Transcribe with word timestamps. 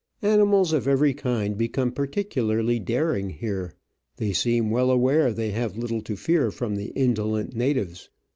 Animals 0.23 0.73
of 0.73 0.87
every 0.87 1.13
kind 1.13 1.55
become 1.55 1.91
particularly 1.91 2.79
daring 2.79 3.29
here; 3.29 3.75
they 4.17 4.33
seem 4.33 4.71
well 4.71 4.89
aware 4.89 5.31
they 5.31 5.51
have 5.51 5.77
little 5.77 6.01
to 6.01 6.15
fear 6.15 6.49
from 6.49 6.75
the 6.75 6.87
indolent 6.95 7.55
natives. 7.55 8.09